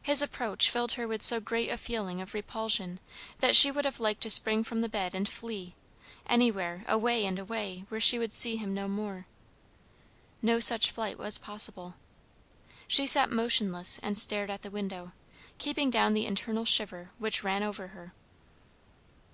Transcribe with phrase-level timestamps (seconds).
[0.00, 3.00] His approach filled her with so great a feeling of repulsion
[3.40, 5.74] that she would have liked to spring from the bed and flee,
[6.26, 9.26] anywhere, away and away, where she would see him no more.
[10.40, 11.96] No such flight was possible.
[12.86, 15.12] She sat motionless and stared at the window,
[15.58, 18.14] keeping down the internal shiver which ran over her.